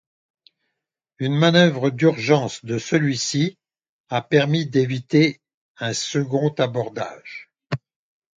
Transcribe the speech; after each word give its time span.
Une 1.19 1.35
manœuvre 1.35 1.91
d'urgence 1.91 2.65
de 2.65 2.79
celui-ci 2.79 3.59
a 4.09 4.23
permis 4.23 4.65
d'éviter 4.65 5.39
un 5.77 5.93
second 5.93 6.49
abordage. 6.57 7.51